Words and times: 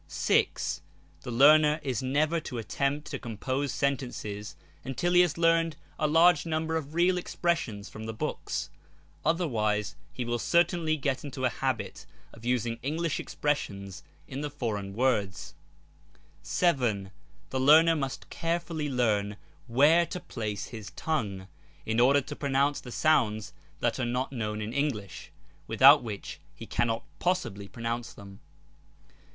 6. 0.07 0.81
The 1.21 1.29
learner 1.29 1.79
is 1.83 2.01
never 2.01 2.39
to 2.39 2.57
attempt 2.57 3.11
to 3.11 3.19
compose 3.19 3.71
sentences 3.71 4.55
until 4.83 5.13
he 5.13 5.21
has 5.21 5.37
learned 5.37 5.75
a 5.99 6.07
large 6.07 6.43
number 6.43 6.75
of 6.75 6.95
real 6.95 7.19
expressions 7.19 7.87
from 7.87 8.07
the 8.07 8.11
books, 8.11 8.71
otherwise 9.23 9.95
he 10.11 10.25
will 10.25 10.39
certainly 10.39 10.97
get 10.97 11.23
into 11.23 11.45
a 11.45 11.49
habit 11.51 12.07
of 12.33 12.43
using 12.43 12.79
English 12.81 13.19
expressions 13.19 14.01
in 14.27 14.41
the 14.41 14.49
foreign 14.49 14.95
words. 14.95 15.53
B 16.13 16.15
r.j 16.15 16.15
«* 16.15 16.15
^Google 16.15 16.15
(2) 16.15 16.19
7. 16.47 17.11
The 17.51 17.59
learner 17.59 17.95
must 17.95 18.31
carefully 18.31 18.89
learn 18.89 19.37
where 19.67 20.07
to 20.07 20.19
place 20.19 20.69
his 20.69 20.89
tongue, 20.95 21.47
in 21.85 21.99
order 21.99 22.21
to 22.21 22.35
pronounce 22.35 22.81
the 22.81 22.91
sounds 22.91 23.53
that 23.81 23.99
are 23.99 24.03
not 24.07 24.31
known, 24.33 24.63
in 24.63 24.73
English, 24.73 25.31
without 25.67 26.01
which 26.01 26.39
he 26.55 26.65
cannot 26.65 27.03
possibly 27.19 27.67
pro 27.67 27.83
nounce 27.83 28.15
them. 28.15 28.39